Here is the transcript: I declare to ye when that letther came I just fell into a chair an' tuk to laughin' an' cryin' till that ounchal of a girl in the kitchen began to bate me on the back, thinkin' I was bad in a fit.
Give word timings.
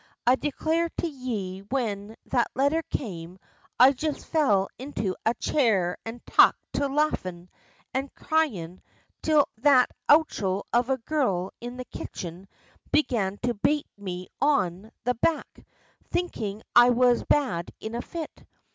I 0.25 0.33
declare 0.35 0.89
to 0.97 1.07
ye 1.07 1.59
when 1.59 2.15
that 2.25 2.49
letther 2.55 2.81
came 2.89 3.37
I 3.79 3.91
just 3.91 4.25
fell 4.25 4.67
into 4.79 5.15
a 5.27 5.35
chair 5.35 5.95
an' 6.07 6.21
tuk 6.25 6.55
to 6.73 6.87
laughin' 6.87 7.49
an' 7.93 8.09
cryin' 8.15 8.81
till 9.21 9.45
that 9.59 9.91
ounchal 10.09 10.65
of 10.73 10.89
a 10.89 10.97
girl 10.97 11.51
in 11.61 11.77
the 11.77 11.85
kitchen 11.85 12.47
began 12.91 13.37
to 13.43 13.53
bate 13.53 13.85
me 13.95 14.27
on 14.41 14.91
the 15.03 15.13
back, 15.13 15.63
thinkin' 16.09 16.63
I 16.75 16.89
was 16.89 17.23
bad 17.23 17.69
in 17.79 17.93
a 17.93 18.01
fit. 18.01 18.47